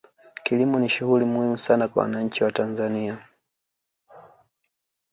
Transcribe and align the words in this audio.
kilimo 0.43 0.79
ni 0.79 0.89
shughuli 0.89 1.25
muhimu 1.25 1.57
sana 1.57 1.87
kwa 1.87 2.03
wananchi 2.03 2.43
wa 2.43 2.51
tanzania 2.51 3.27